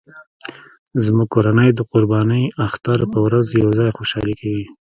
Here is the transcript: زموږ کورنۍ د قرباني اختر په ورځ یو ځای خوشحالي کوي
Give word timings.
زموږ 1.03 1.27
کورنۍ 1.33 1.69
د 1.73 1.79
قرباني 1.91 2.43
اختر 2.67 2.99
په 3.11 3.17
ورځ 3.25 3.45
یو 3.61 3.69
ځای 3.79 3.89
خوشحالي 3.97 4.35
کوي 4.41 4.65